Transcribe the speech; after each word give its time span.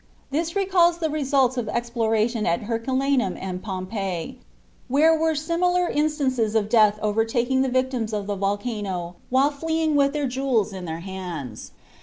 This 0.31 0.55
recalls 0.55 0.97
the 0.97 1.11
results 1.11 1.57
of 1.57 1.69
exploration 1.69 2.47
at 2.47 2.63
Herculaneum 2.63 3.37
and 3.37 3.61
Pompeii, 3.61 4.39
where 4.87 5.15
were 5.15 5.35
similar 5.35 5.87
instances 5.89 6.55
of 6.55 6.69
death 6.69 6.97
overtaking 7.03 7.61
the 7.61 7.69
victims 7.69 8.11
of 8.11 8.25
the 8.25 8.35
volcano 8.35 9.17
while 9.29 9.51
fleeing 9.51 9.93
with 9.95 10.13
their 10.13 10.25
jewels 10.25 10.73
in 10.73 10.85
their 10.85 11.01
hands. 11.01 11.69